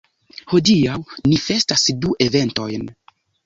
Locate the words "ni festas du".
1.29-2.17